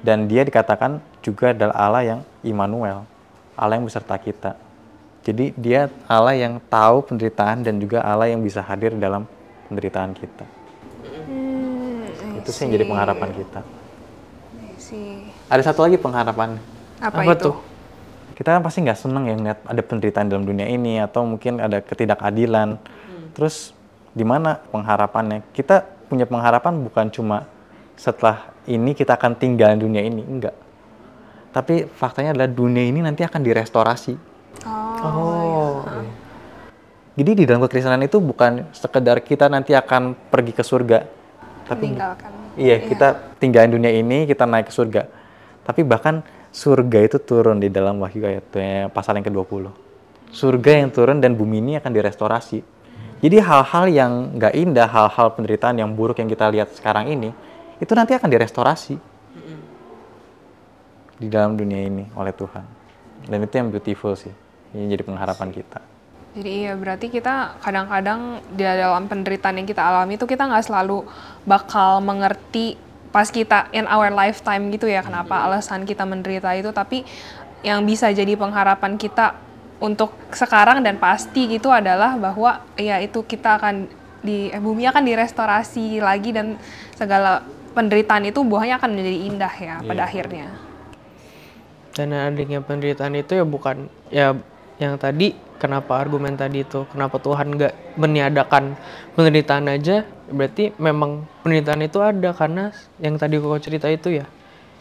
Dan 0.00 0.24
dia 0.24 0.48
dikatakan 0.48 1.04
juga 1.20 1.52
adalah 1.52 1.76
Allah 1.76 2.02
yang 2.02 2.20
Immanuel, 2.40 3.04
Allah 3.52 3.76
yang 3.76 3.84
beserta 3.84 4.16
kita. 4.16 4.56
Jadi 5.20 5.52
dia 5.52 5.92
Allah 6.08 6.32
yang 6.32 6.56
tahu 6.72 7.04
penderitaan 7.04 7.60
dan 7.60 7.76
juga 7.76 8.00
Allah 8.00 8.32
yang 8.32 8.40
bisa 8.40 8.64
hadir 8.64 8.96
dalam 8.96 9.28
penderitaan 9.68 10.16
kita. 10.16 10.59
Hmm, 12.50 12.52
Itu 12.52 12.58
sih 12.58 12.62
yang 12.66 12.72
jadi 12.74 12.84
pengharapan 12.84 13.30
kita. 13.30 13.60
I 14.58 14.74
see. 14.76 15.30
Ada 15.46 15.70
satu 15.70 15.86
lagi 15.86 15.94
pengharapan. 15.96 16.58
Apa, 16.98 17.22
Apa 17.22 17.32
itu? 17.32 17.54
tuh? 17.54 17.56
Kita 18.34 18.56
kan 18.56 18.62
pasti 18.64 18.82
nggak 18.82 18.98
seneng 18.98 19.24
ya 19.28 19.34
ngeliat 19.36 19.58
ada 19.62 19.82
penderitaan 19.84 20.26
dalam 20.26 20.42
dunia 20.42 20.66
ini 20.66 20.98
atau 20.98 21.22
mungkin 21.22 21.60
ada 21.60 21.78
ketidakadilan. 21.78 22.80
Terus 23.36 23.76
di 24.10 24.24
mana 24.24 24.58
pengharapannya? 24.72 25.46
Kita 25.52 25.84
punya 26.08 26.26
pengharapan 26.26 26.80
bukan 26.82 27.06
cuma 27.12 27.46
setelah 27.94 28.50
ini 28.64 28.96
kita 28.96 29.14
akan 29.14 29.36
tinggal 29.36 29.76
dunia 29.76 30.00
ini, 30.00 30.24
enggak. 30.24 30.56
Tapi 31.52 31.86
faktanya 31.86 32.32
adalah 32.34 32.48
dunia 32.48 32.82
ini 32.82 33.04
nanti 33.04 33.22
akan 33.22 33.40
direstorasi. 33.44 34.14
Oh, 34.66 34.96
Oh. 35.00 35.84
Jadi 37.14 37.30
di 37.36 37.44
dalam 37.44 37.60
kekristenan 37.60 38.00
itu 38.00 38.16
bukan 38.16 38.64
sekedar 38.72 39.20
kita 39.20 39.52
nanti 39.52 39.76
akan 39.76 40.16
pergi 40.32 40.56
ke 40.56 40.64
surga, 40.64 41.04
tapi 41.68 41.92
meninggalkan. 41.92 42.32
Iya, 42.60 42.76
kita 42.84 43.40
tinggalin 43.40 43.72
dunia 43.72 43.88
ini, 43.88 44.28
kita 44.28 44.44
naik 44.44 44.68
ke 44.68 44.72
surga. 44.76 45.08
Tapi 45.64 45.80
bahkan 45.80 46.20
surga 46.52 47.08
itu 47.08 47.16
turun 47.16 47.56
di 47.56 47.72
dalam 47.72 47.96
Wahyu 48.04 48.20
ayat 48.28 48.44
pasal 48.92 49.16
yang 49.16 49.24
ke-20. 49.24 49.72
Surga 50.28 50.84
yang 50.84 50.92
turun 50.92 51.24
dan 51.24 51.32
bumi 51.32 51.64
ini 51.64 51.72
akan 51.80 51.88
direstorasi. 51.88 52.60
Jadi 53.24 53.36
hal-hal 53.40 53.84
yang 53.88 54.12
nggak 54.36 54.52
indah, 54.52 54.88
hal-hal 54.92 55.32
penderitaan 55.32 55.80
yang 55.80 55.88
buruk 55.96 56.20
yang 56.20 56.28
kita 56.28 56.52
lihat 56.52 56.76
sekarang 56.76 57.08
ini, 57.08 57.32
itu 57.80 57.92
nanti 57.96 58.12
akan 58.12 58.28
direstorasi 58.28 58.94
di 61.16 61.28
dalam 61.32 61.56
dunia 61.56 61.80
ini 61.80 62.12
oleh 62.12 62.32
Tuhan. 62.36 62.64
Dan 63.24 63.44
itu 63.44 63.54
yang 63.56 63.68
beautiful 63.72 64.12
sih, 64.16 64.32
ini 64.76 64.84
jadi 64.88 65.04
pengharapan 65.04 65.48
kita. 65.48 65.80
Jadi 66.30 66.50
iya 66.62 66.78
berarti 66.78 67.10
kita 67.10 67.58
kadang-kadang 67.58 68.38
di 68.54 68.62
dalam 68.62 69.10
penderitaan 69.10 69.58
yang 69.58 69.66
kita 69.66 69.82
alami 69.82 70.14
itu 70.14 70.30
kita 70.30 70.46
nggak 70.46 70.62
selalu 70.62 71.02
bakal 71.42 71.98
mengerti 71.98 72.78
pas 73.10 73.26
kita 73.26 73.66
in 73.74 73.90
our 73.90 74.14
lifetime 74.14 74.70
gitu 74.70 74.86
ya 74.86 75.02
kenapa 75.02 75.42
alasan 75.42 75.82
kita 75.82 76.06
menderita 76.06 76.54
itu 76.54 76.70
tapi 76.70 77.02
yang 77.66 77.82
bisa 77.82 78.06
jadi 78.14 78.38
pengharapan 78.38 78.94
kita 78.94 79.34
untuk 79.82 80.14
sekarang 80.30 80.86
dan 80.86 81.02
pasti 81.02 81.50
gitu 81.50 81.74
adalah 81.74 82.14
bahwa 82.14 82.62
ya 82.78 83.02
itu 83.02 83.26
kita 83.26 83.58
akan 83.58 83.90
di 84.22 84.54
eh, 84.54 84.62
bumi 84.62 84.86
akan 84.86 85.02
direstorasi 85.02 85.98
lagi 85.98 86.30
dan 86.30 86.60
segala 86.94 87.42
penderitaan 87.74 88.28
itu 88.28 88.46
buahnya 88.46 88.78
akan 88.78 88.90
menjadi 88.94 89.18
indah 89.26 89.54
ya 89.58 89.74
pada 89.82 90.02
Iya. 90.04 90.06
akhirnya. 90.06 90.46
Dan 91.90 92.14
adanya 92.14 92.62
penderitaan 92.62 93.18
itu 93.18 93.34
ya 93.34 93.42
bukan 93.42 93.90
ya 94.14 94.38
yang 94.78 94.94
tadi 94.94 95.34
kenapa 95.60 96.00
argumen 96.00 96.34
tadi 96.34 96.64
itu 96.64 96.88
kenapa 96.88 97.20
Tuhan 97.20 97.52
nggak 97.54 98.00
meniadakan 98.00 98.74
penderitaan 99.12 99.68
aja 99.68 100.08
berarti 100.32 100.72
memang 100.80 101.28
penderitaan 101.44 101.84
itu 101.84 102.00
ada 102.00 102.32
karena 102.32 102.72
yang 102.98 103.20
tadi 103.20 103.36
kau 103.36 103.60
cerita 103.60 103.92
itu 103.92 104.24
ya 104.24 104.26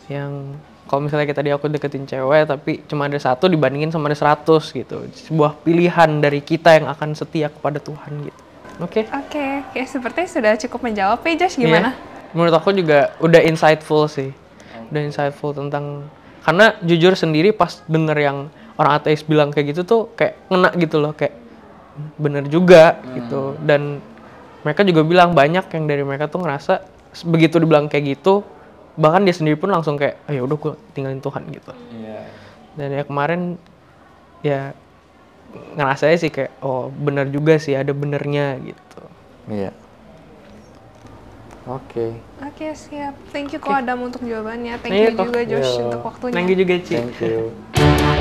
yang 0.08 0.56
kalau 0.89 1.06
misalnya 1.06 1.30
kita 1.30 1.46
tadi 1.46 1.52
aku 1.54 1.70
deketin 1.70 2.08
cewek 2.08 2.50
tapi 2.50 2.72
cuma 2.89 3.06
ada 3.06 3.20
satu 3.22 3.46
dibandingin 3.46 3.94
sama 3.94 4.10
ada 4.10 4.18
100 4.18 4.48
gitu 4.74 5.06
sebuah 5.30 5.62
pilihan 5.62 6.10
dari 6.24 6.42
kita 6.42 6.82
yang 6.82 6.88
akan 6.89 7.13
setia 7.13 7.52
kepada 7.52 7.78
Tuhan 7.78 8.26
gitu 8.26 8.42
oke 8.80 9.02
Oke, 9.30 9.46
oke 9.70 9.82
sepertinya 9.86 10.30
sudah 10.32 10.54
cukup 10.65 10.80
menjawab 10.89 11.20
ya 11.22 11.46
Josh 11.46 11.60
gimana? 11.62 11.94
Iya. 11.94 12.34
Menurut 12.34 12.54
aku 12.58 12.74
juga 12.74 13.13
udah 13.22 13.42
insightful 13.46 14.10
sih. 14.10 14.34
Udah 14.89 15.02
insightful 15.06 15.54
tentang 15.54 16.10
karena 16.42 16.74
jujur 16.82 17.13
sendiri 17.13 17.54
pas 17.54 17.86
denger 17.86 18.18
yang 18.18 18.38
orang 18.80 18.94
ateis 18.96 19.22
bilang 19.22 19.52
kayak 19.52 19.76
gitu 19.76 19.82
tuh 19.84 20.02
kayak 20.15 20.39
ngena 20.48 20.72
gitu 20.80 20.98
loh 20.98 21.12
kayak 21.12 21.36
bener 22.15 22.48
juga 22.48 22.96
gitu 23.12 23.60
dan 23.60 24.00
mereka 24.63 24.88
juga 24.88 25.04
bilang 25.04 25.36
banyak 25.36 25.68
yang 25.68 25.84
dari 25.84 26.02
mereka 26.02 26.32
tuh 26.32 26.39
ngerasa 26.39 26.80
begitu 27.28 27.60
dibilang 27.60 27.92
kayak 27.92 28.15
gitu 28.15 28.39
bahkan 28.96 29.24
dia 29.24 29.36
sendiri 29.36 29.60
pun 29.60 29.68
langsung 29.68 30.00
kayak 30.00 30.24
ayo 30.28 30.48
udah 30.48 30.56
gue 30.56 30.74
tinggalin 30.92 31.20
Tuhan 31.20 31.44
gitu 31.52 31.76
dan 32.74 32.89
ya 32.89 33.04
kemarin 33.04 33.60
ya 34.39 34.72
ngerasanya 35.76 36.18
sih 36.18 36.32
kayak 36.32 36.56
oh 36.62 36.88
bener 36.89 37.28
juga 37.28 37.60
sih 37.60 37.76
ada 37.76 37.92
benernya 37.92 38.56
gitu 38.63 39.02
Iya. 39.50 39.74
Oke. 41.65 42.13
Oke 42.38 42.70
siap. 42.78 43.18
Thank 43.34 43.54
you 43.54 43.60
Ko 43.60 43.74
Adam 43.74 44.06
untuk 44.06 44.22
jawabannya. 44.22 44.78
Thank 44.78 44.94
Iya, 44.94 45.10
you 45.10 45.18
juga 45.18 45.42
Josh 45.42 45.74
Iya. 45.74 45.86
untuk 45.86 46.02
waktunya. 46.06 46.34
thank 46.38 46.50
you 46.50 46.58
juga 46.58 46.76
Ci 46.78 46.94
Thank 46.98 47.18
you. 47.18 47.50